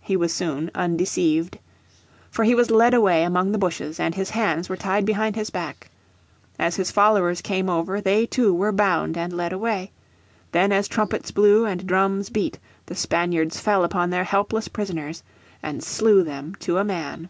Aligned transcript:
He 0.00 0.16
was 0.16 0.34
soon 0.34 0.68
undeceived. 0.74 1.56
For 2.28 2.42
he 2.44 2.56
was 2.56 2.72
led 2.72 2.92
away 2.92 3.22
among 3.22 3.52
the 3.52 3.56
bushes, 3.58 4.00
and 4.00 4.16
his 4.16 4.30
hands 4.30 4.68
were 4.68 4.76
tied 4.76 5.06
behind 5.06 5.36
his 5.36 5.48
back. 5.50 5.92
As 6.58 6.74
his 6.74 6.90
followers 6.90 7.40
came 7.40 7.70
over 7.70 8.00
they, 8.00 8.26
too, 8.26 8.52
were 8.52 8.72
bound 8.72 9.16
and 9.16 9.32
led 9.32 9.52
away. 9.52 9.92
Then 10.50 10.72
as 10.72 10.88
trumpets 10.88 11.30
blew 11.30 11.66
and 11.66 11.86
drums 11.86 12.30
beat 12.30 12.58
the 12.86 12.96
Spaniards 12.96 13.60
fell 13.60 13.84
upon 13.84 14.10
their 14.10 14.24
helpless 14.24 14.66
prisoners 14.66 15.22
and 15.62 15.84
slew 15.84 16.24
them 16.24 16.56
to 16.58 16.78
a 16.78 16.84
man. 16.84 17.28